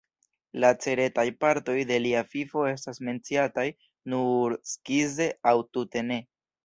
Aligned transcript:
La 0.61 0.69
ceteraj 0.85 1.25
partoj 1.43 1.75
de 1.91 1.99
lia 2.05 2.23
vivo 2.31 2.63
estas 2.71 3.01
menciataj 3.09 3.67
nur 4.15 4.57
skize 4.75 5.29
aŭ 5.53 5.57
tute 5.79 6.05
ne. 6.11 6.19